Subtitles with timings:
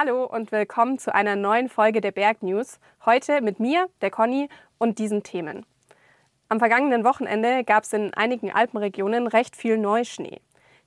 [0.00, 2.78] Hallo und willkommen zu einer neuen Folge der Berg News.
[3.04, 5.66] Heute mit mir, der Conny und diesen Themen.
[6.48, 10.40] Am vergangenen Wochenende gab es in einigen Alpenregionen recht viel Neuschnee.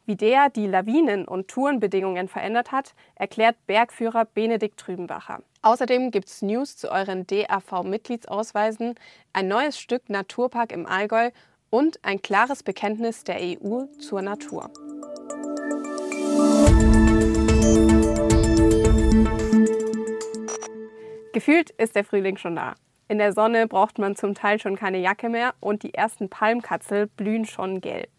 [0.06, 5.40] Wie der die Lawinen- und Tourenbedingungen verändert hat, erklärt Bergführer Benedikt Trübenbacher.
[5.62, 8.96] Außerdem gibt es News zu euren DAV-Mitgliedsausweisen,
[9.34, 11.32] ein neues Stück Naturpark im Allgäu
[11.70, 14.72] und ein klares Bekenntnis der EU zur Natur.
[21.42, 22.76] Gefühlt ist der Frühling schon da.
[23.08, 27.08] In der Sonne braucht man zum Teil schon keine Jacke mehr und die ersten Palmkatzel
[27.08, 28.12] blühen schon gelb.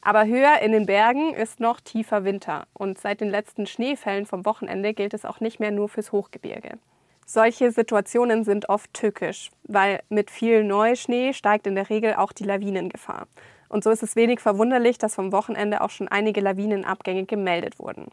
[0.00, 4.46] Aber höher in den Bergen ist noch tiefer Winter und seit den letzten Schneefällen vom
[4.46, 6.78] Wochenende gilt es auch nicht mehr nur fürs Hochgebirge.
[7.26, 12.44] Solche Situationen sind oft tückisch, weil mit viel Neuschnee steigt in der Regel auch die
[12.44, 13.26] Lawinengefahr.
[13.68, 18.06] Und so ist es wenig verwunderlich, dass vom Wochenende auch schon einige Lawinenabgänge gemeldet wurden.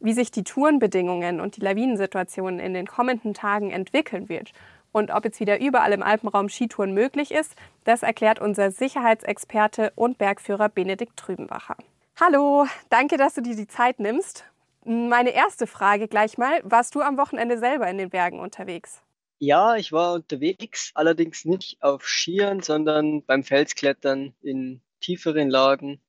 [0.00, 4.52] Wie sich die Tourenbedingungen und die Lawinensituation in den kommenden Tagen entwickeln wird
[4.92, 10.18] und ob jetzt wieder überall im Alpenraum Skitouren möglich ist, das erklärt unser Sicherheitsexperte und
[10.18, 11.76] Bergführer Benedikt Trübenbacher.
[12.18, 14.44] Hallo, danke, dass du dir die Zeit nimmst.
[14.84, 19.02] Meine erste Frage gleich mal, warst du am Wochenende selber in den Bergen unterwegs?
[19.38, 26.00] Ja, ich war unterwegs, allerdings nicht auf Skiern, sondern beim Felsklettern in tieferen Lagen,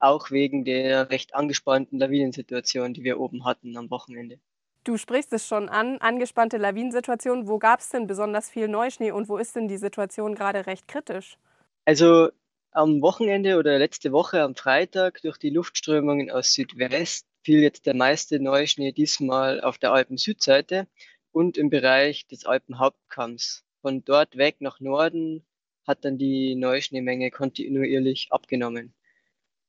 [0.00, 4.40] auch wegen der recht angespannten Lawinensituation, die wir oben hatten am Wochenende.
[4.82, 7.46] Du sprichst es schon an, angespannte Lawinensituation.
[7.46, 10.88] Wo gab es denn besonders viel Neuschnee und wo ist denn die Situation gerade recht
[10.88, 11.36] kritisch?
[11.84, 12.30] Also
[12.72, 17.94] am Wochenende oder letzte Woche am Freitag durch die Luftströmungen aus Südwest fiel jetzt der
[17.94, 20.86] meiste Neuschnee diesmal auf der Alpen-Südseite
[21.32, 23.64] und im Bereich des Alpenhauptkamms.
[23.82, 25.44] Von dort weg nach Norden
[25.86, 28.94] hat dann die Neuschneemenge kontinuierlich abgenommen.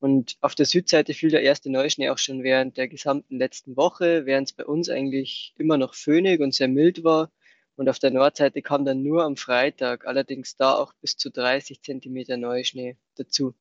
[0.01, 4.25] Und auf der Südseite fiel der erste Neuschnee auch schon während der gesamten letzten Woche,
[4.25, 7.31] während es bei uns eigentlich immer noch föhnig und sehr mild war.
[7.75, 11.83] Und auf der Nordseite kam dann nur am Freitag, allerdings da auch bis zu 30
[11.83, 13.53] Zentimeter Neuschnee dazu.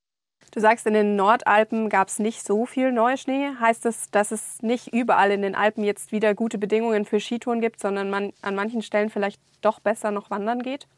[0.51, 3.51] Du sagst, in den Nordalpen gab es nicht so viel Neuschnee.
[3.61, 7.61] Heißt das, dass es nicht überall in den Alpen jetzt wieder gute Bedingungen für Skitouren
[7.61, 10.89] gibt, sondern man an manchen Stellen vielleicht doch besser noch wandern geht?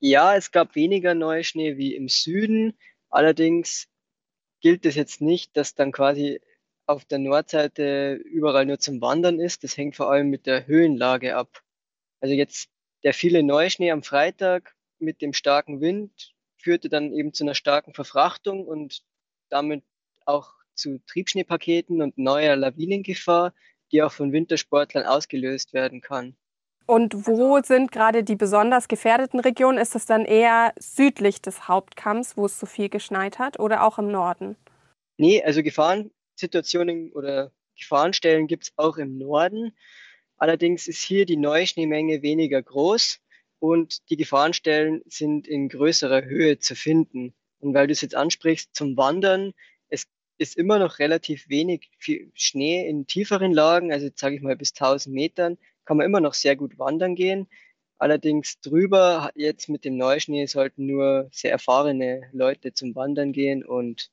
[0.00, 2.78] Ja, es gab weniger Neuschnee wie im Süden.
[3.10, 3.88] Allerdings
[4.66, 6.40] gilt es jetzt nicht, dass dann quasi
[6.86, 9.62] auf der Nordseite überall nur zum Wandern ist.
[9.62, 11.62] Das hängt vor allem mit der Höhenlage ab.
[12.20, 12.68] Also jetzt
[13.04, 17.94] der viele Neuschnee am Freitag mit dem starken Wind führte dann eben zu einer starken
[17.94, 19.04] Verfrachtung und
[19.50, 19.84] damit
[20.24, 23.54] auch zu Triebschneepaketen und neuer Lawinengefahr,
[23.92, 26.36] die auch von Wintersportlern ausgelöst werden kann.
[26.86, 29.78] Und wo sind gerade die besonders gefährdeten Regionen?
[29.78, 33.98] Ist es dann eher südlich des Hauptkamms, wo es so viel geschneit hat, oder auch
[33.98, 34.56] im Norden?
[35.18, 39.76] Nee, also Gefahrensituationen oder Gefahrenstellen gibt es auch im Norden.
[40.36, 43.20] Allerdings ist hier die Neuschneemenge weniger groß
[43.58, 47.34] und die Gefahrenstellen sind in größerer Höhe zu finden.
[47.58, 49.54] Und weil du es jetzt ansprichst, zum Wandern,
[49.88, 50.06] es
[50.38, 51.90] ist immer noch relativ wenig
[52.34, 56.20] Schnee in tieferen Lagen, also jetzt sage ich mal bis 1000 Metern kann man immer
[56.20, 57.48] noch sehr gut wandern gehen.
[57.98, 64.10] Allerdings drüber, jetzt mit dem Neuschnee, sollten nur sehr erfahrene Leute zum Wandern gehen und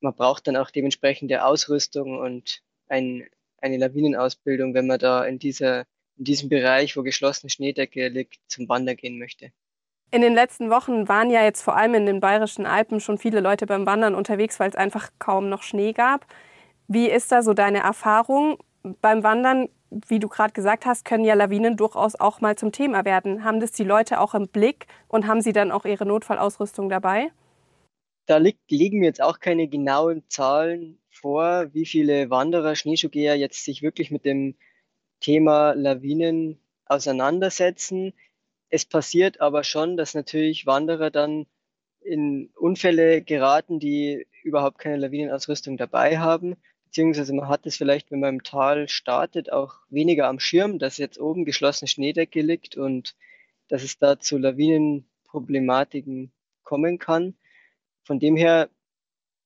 [0.00, 3.28] man braucht dann auch dementsprechende Ausrüstung und ein,
[3.58, 8.68] eine Lawinenausbildung, wenn man da in, dieser, in diesem Bereich, wo geschlossene Schneedecke liegt, zum
[8.68, 9.52] Wandern gehen möchte.
[10.10, 13.40] In den letzten Wochen waren ja jetzt vor allem in den bayerischen Alpen schon viele
[13.40, 16.26] Leute beim Wandern unterwegs, weil es einfach kaum noch Schnee gab.
[16.88, 18.58] Wie ist da so deine Erfahrung?
[19.00, 19.68] Beim Wandern
[20.08, 23.44] wie du gerade gesagt hast, können ja Lawinen durchaus auch mal zum Thema werden.
[23.44, 27.30] Haben das die Leute auch im Blick und haben sie dann auch ihre Notfallausrüstung dabei?
[28.26, 33.64] Da liegt, liegen mir jetzt auch keine genauen Zahlen vor, wie viele Wanderer, Schneeschuhgeher jetzt
[33.64, 34.54] sich wirklich mit dem
[35.20, 38.12] Thema Lawinen auseinandersetzen.
[38.68, 41.46] Es passiert aber schon, dass natürlich Wanderer dann
[42.00, 46.56] in Unfälle geraten, die überhaupt keine Lawinenausrüstung dabei haben
[46.92, 50.98] beziehungsweise man hat es vielleicht, wenn man im Tal startet, auch weniger am Schirm, dass
[50.98, 53.16] jetzt oben geschlossene Schneedecke liegt und
[53.68, 56.32] dass es da zu Lawinenproblematiken
[56.62, 57.34] kommen kann.
[58.02, 58.68] Von dem her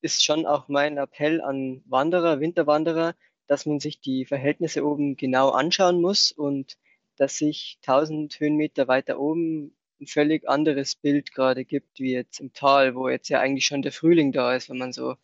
[0.01, 3.15] ist schon auch mein Appell an Wanderer, Winterwanderer,
[3.47, 6.77] dass man sich die Verhältnisse oben genau anschauen muss und
[7.15, 12.53] dass sich 1000 Höhenmeter weiter oben ein völlig anderes Bild gerade gibt, wie jetzt im
[12.53, 15.15] Tal, wo jetzt ja eigentlich schon der Frühling da ist, wenn man so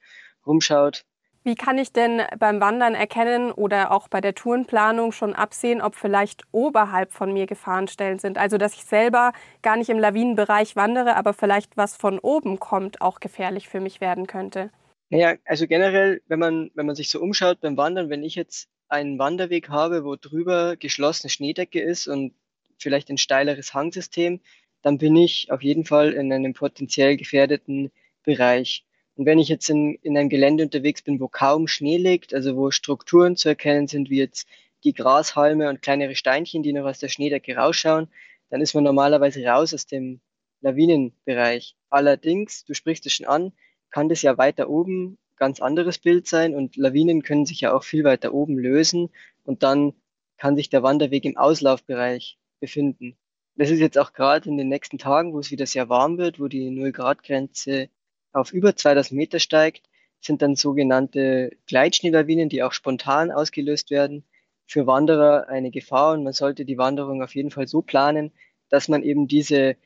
[0.47, 1.05] rumschaut.
[1.45, 5.97] Wie kann ich denn beim Wandern erkennen oder auch bei der Tourenplanung schon absehen, ob
[5.97, 8.39] vielleicht oberhalb von mir Gefahrenstellen sind?
[8.39, 13.01] Also, dass ich selber gar nicht im Lawinenbereich wandere, aber vielleicht was von oben kommt,
[13.01, 14.71] auch gefährlich für mich werden könnte.
[15.11, 18.69] Naja, also generell, wenn man, wenn man sich so umschaut beim Wandern, wenn ich jetzt
[18.89, 22.35] einen Wanderweg habe, wo drüber geschlossene Schneedecke ist und
[22.79, 24.41] vielleicht ein steileres Hangsystem,
[24.83, 27.91] dann bin ich auf jeden Fall in einem potenziell gefährdeten
[28.23, 28.85] Bereich.
[29.17, 32.57] Und wenn ich jetzt in, in einem Gelände unterwegs bin, wo kaum Schnee liegt, also
[32.57, 34.49] wo Strukturen zu erkennen sind, wie jetzt
[34.85, 38.09] die Grashalme und kleinere Steinchen, die noch aus der Schneedecke rausschauen,
[38.51, 40.21] dann ist man normalerweise raus aus dem
[40.61, 41.77] Lawinenbereich.
[41.91, 43.53] Allerdings, du sprichst es schon an,
[43.91, 47.83] kann das ja weiter oben ganz anderes Bild sein und Lawinen können sich ja auch
[47.83, 49.11] viel weiter oben lösen
[49.43, 49.93] und dann
[50.37, 53.17] kann sich der Wanderweg im Auslaufbereich befinden.
[53.57, 56.39] Das ist jetzt auch gerade in den nächsten Tagen, wo es wieder sehr warm wird,
[56.39, 57.89] wo die Null-Grad-Grenze
[58.33, 59.83] auf über 2000 Meter steigt,
[60.21, 64.25] sind dann sogenannte Gleitschneelawinen, die auch spontan ausgelöst werden,
[64.67, 68.33] für Wanderer eine Gefahr und man sollte die Wanderung auf jeden Fall so planen,
[68.71, 69.77] dass man eben diese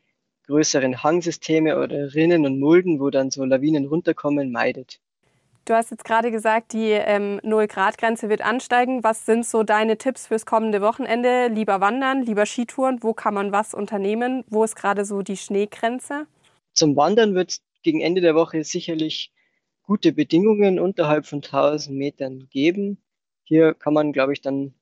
[0.47, 5.01] größeren Hangsysteme oder Rinnen und Mulden, wo dann so Lawinen runterkommen, meidet.
[5.65, 9.03] Du hast jetzt gerade gesagt, die ähm, Null-Grad-Grenze wird ansteigen.
[9.03, 11.49] Was sind so deine Tipps fürs kommende Wochenende?
[11.49, 13.03] Lieber wandern, lieber Skitouren?
[13.03, 14.45] Wo kann man was unternehmen?
[14.47, 16.27] Wo ist gerade so die Schneegrenze?
[16.73, 19.33] Zum Wandern wird es gegen Ende der Woche sicherlich
[19.85, 22.99] gute Bedingungen unterhalb von 1000 Metern geben.
[23.45, 24.75] Hier kann man, glaube ich, dann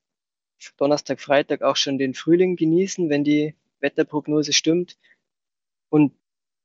[0.79, 4.97] Donnerstag, Freitag auch schon den Frühling genießen, wenn die Wetterprognose stimmt.
[5.91, 6.15] Und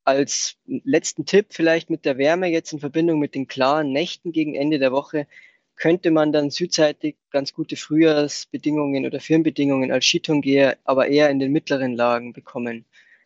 [0.05, 4.55] als letzten Tipp vielleicht mit der Wärme jetzt in Verbindung mit den klaren Nächten gegen
[4.55, 5.27] Ende der Woche
[5.75, 11.51] könnte man dann südseitig ganz gute Frühjahrsbedingungen oder Firnbedingungen als Skitourengeher, aber eher in den
[11.51, 12.85] mittleren Lagen bekommen.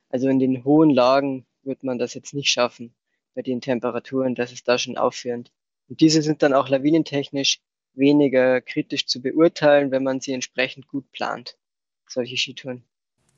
[0.09, 2.95] Also in den hohen Lagen wird man das jetzt nicht schaffen
[3.35, 5.51] bei den Temperaturen, das ist da schon aufführend.
[5.89, 7.59] Und diese sind dann auch lawinentechnisch
[7.93, 11.57] weniger kritisch zu beurteilen, wenn man sie entsprechend gut plant,
[12.07, 12.83] solche Skitouren.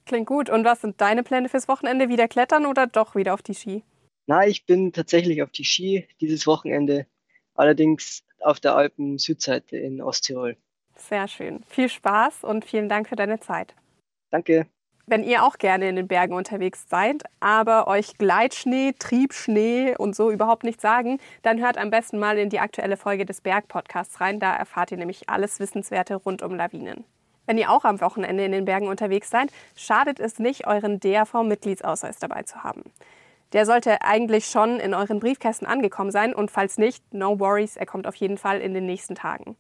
[0.06, 0.50] Klingt gut.
[0.50, 2.10] Und was sind deine Pläne fürs Wochenende?
[2.10, 3.84] Wieder klettern oder doch wieder auf die Ski?
[4.28, 7.08] Na, ich bin tatsächlich auf die Ski dieses Wochenende,
[7.54, 10.58] allerdings auf der Alpen-Südseite in Osttirol.
[10.96, 11.64] Sehr schön.
[11.68, 13.76] Viel Spaß und vielen Dank für deine Zeit.
[14.32, 14.68] Danke.
[15.08, 20.32] Wenn ihr auch gerne in den Bergen unterwegs seid, aber euch Gleitschnee, Triebschnee und so
[20.32, 24.40] überhaupt nicht sagen, dann hört am besten mal in die aktuelle Folge des Berg-Podcasts rein.
[24.40, 27.04] Da erfahrt ihr nämlich alles Wissenswerte rund um Lawinen.
[27.46, 32.18] Wenn ihr auch am Wochenende in den Bergen unterwegs seid, schadet es nicht, euren DAV-Mitgliedsausweis
[32.18, 32.82] dabei zu haben.
[33.54, 37.86] Der sollte eigentlich schon in euren Briefkästen angekommen sein und falls nicht, no worries, er
[37.86, 39.56] kommt auf jeden Fall in den nächsten Tagen.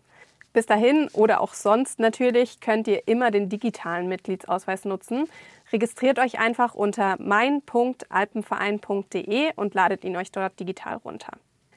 [0.55, 5.27] Bis dahin oder auch sonst natürlich könnt ihr immer den digitalen Mitgliedsausweis nutzen.
[5.73, 11.33] Registriert euch einfach unter mein.alpenverein.de und ladet ihn euch dort digital runter.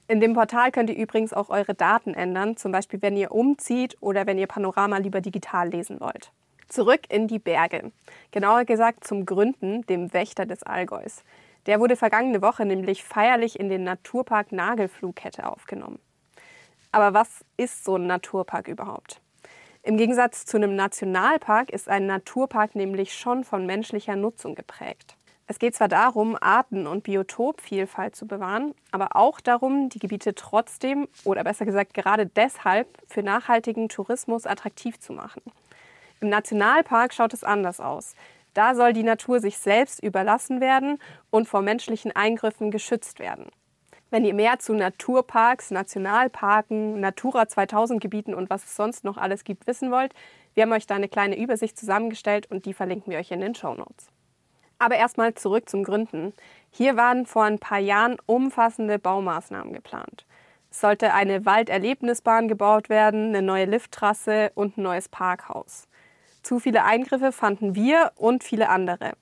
[0.07, 3.97] In dem Portal könnt ihr übrigens auch eure Daten ändern, zum Beispiel wenn ihr umzieht
[3.99, 6.31] oder wenn ihr Panorama lieber digital lesen wollt.
[6.69, 7.91] Zurück in die Berge.
[8.31, 11.25] Genauer gesagt zum Gründen, dem Wächter des Allgäus.
[11.67, 15.99] Der wurde vergangene Woche nämlich feierlich in den Naturpark Nagelflughette aufgenommen.
[16.93, 19.21] Aber was ist so ein Naturpark überhaupt?
[19.83, 25.17] Im Gegensatz zu einem Nationalpark ist ein Naturpark nämlich schon von menschlicher Nutzung geprägt.
[25.51, 31.09] Es geht zwar darum, Arten- und Biotopvielfalt zu bewahren, aber auch darum, die Gebiete trotzdem
[31.25, 35.41] oder besser gesagt gerade deshalb für nachhaltigen Tourismus attraktiv zu machen.
[36.21, 38.15] Im Nationalpark schaut es anders aus.
[38.53, 40.99] Da soll die Natur sich selbst überlassen werden
[41.31, 43.47] und vor menschlichen Eingriffen geschützt werden.
[44.11, 49.45] Wenn ihr mehr zu Naturparks, Nationalparken, Natura 2000 Gebieten und was es sonst noch alles
[49.45, 50.15] gibt wissen wollt,
[50.55, 53.55] wir haben euch da eine kleine Übersicht zusammengestellt und die verlinken wir euch in den
[53.55, 54.09] Show Notes.
[54.79, 56.33] Aber erstmal zurück zum Gründen.
[56.71, 60.25] Hier waren vor ein paar Jahren umfassende Baumaßnahmen geplant.
[60.71, 65.87] Es sollte eine Walderlebnisbahn gebaut werden, eine neue Lifttrasse und ein neues Parkhaus.
[66.43, 69.13] Zu viele Eingriffe fanden wir und viele andere.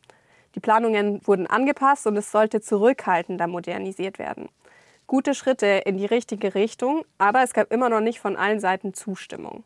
[0.54, 4.48] Die Planungen wurden angepasst und es sollte zurückhaltender modernisiert werden.
[5.08, 8.92] Gute Schritte in die richtige Richtung, aber es gab immer noch nicht von allen Seiten
[8.92, 9.62] Zustimmung.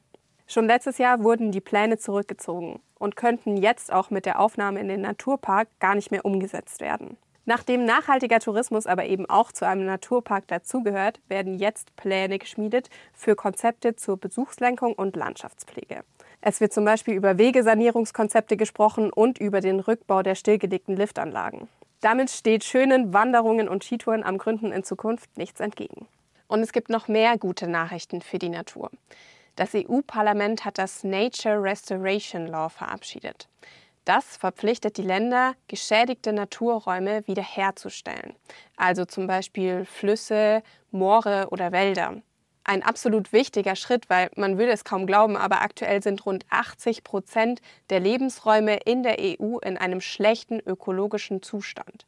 [0.47, 4.88] Schon letztes Jahr wurden die Pläne zurückgezogen und könnten jetzt auch mit der Aufnahme in
[4.88, 7.16] den Naturpark gar nicht mehr umgesetzt werden.
[7.47, 13.35] Nachdem nachhaltiger Tourismus aber eben auch zu einem Naturpark dazugehört, werden jetzt Pläne geschmiedet für
[13.35, 16.02] Konzepte zur Besuchslenkung und Landschaftspflege.
[16.42, 21.68] Es wird zum Beispiel über Wegesanierungskonzepte gesprochen und über den Rückbau der stillgelegten Liftanlagen.
[22.00, 26.07] Damit steht schönen Wanderungen und Skitouren am Gründen in Zukunft nichts entgegen.
[26.49, 28.90] Und es gibt noch mehr gute Nachrichten für die Natur.
[29.57, 33.49] Das EU-Parlament hat das Nature Restoration Law verabschiedet.
[34.07, 38.35] Das verpflichtet die Länder, geschädigte Naturräume wiederherzustellen,
[38.76, 42.23] also zum Beispiel Flüsse, Moore oder Wälder.
[42.71, 47.03] Ein absolut wichtiger Schritt, weil man würde es kaum glauben, aber aktuell sind rund 80
[47.03, 47.61] Prozent
[47.91, 52.07] der Lebensräume in der EU in einem schlechten ökologischen Zustand.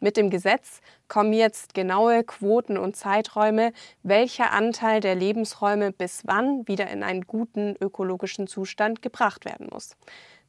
[0.00, 3.72] Mit dem Gesetz kommen jetzt genaue Quoten und Zeiträume,
[4.02, 9.96] welcher Anteil der Lebensräume bis wann wieder in einen guten ökologischen Zustand gebracht werden muss.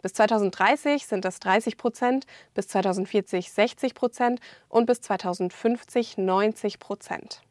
[0.02, 2.26] Bis 2030 sind das 30 Prozent,
[2.56, 7.45] bis 2040 60 Prozent und bis 2050 90 Prozent.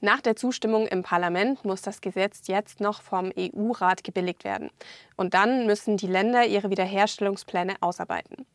[0.00, 4.70] Nach der Zustimmung im Parlament muss das Gesetz jetzt noch vom EU-Rat gebilligt werden.
[5.16, 8.46] Und dann müssen die Länder ihre Wiederherstellungspläne ausarbeiten.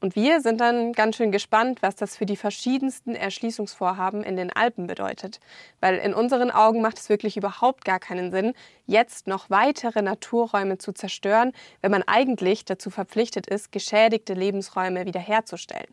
[0.00, 4.50] Und wir sind dann ganz schön gespannt, was das für die verschiedensten Erschließungsvorhaben in den
[4.50, 5.40] Alpen bedeutet.
[5.80, 8.54] Weil in unseren Augen macht es wirklich überhaupt gar keinen Sinn,
[8.86, 11.52] jetzt noch weitere Naturräume zu zerstören,
[11.82, 15.90] wenn man eigentlich dazu verpflichtet ist, geschädigte Lebensräume wiederherzustellen.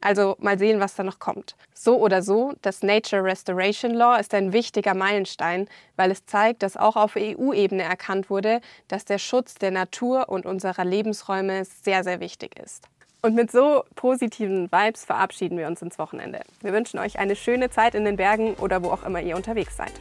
[0.00, 1.56] Also mal sehen, was da noch kommt.
[1.74, 6.76] So oder so, das Nature Restoration Law ist ein wichtiger Meilenstein, weil es zeigt, dass
[6.76, 12.20] auch auf EU-Ebene erkannt wurde, dass der Schutz der Natur und unserer Lebensräume sehr, sehr
[12.20, 12.88] wichtig ist.
[13.20, 16.40] Und mit so positiven Vibes verabschieden wir uns ins Wochenende.
[16.60, 19.76] Wir wünschen euch eine schöne Zeit in den Bergen oder wo auch immer ihr unterwegs
[19.76, 19.92] seid.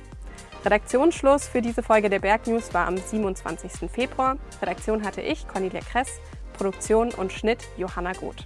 [0.64, 3.90] Redaktionsschluss für diese Folge der Bergnews war am 27.
[3.90, 4.38] Februar.
[4.62, 6.20] Redaktion hatte ich, Cornelia Kress,
[6.54, 8.46] Produktion und Schnitt Johanna Goth.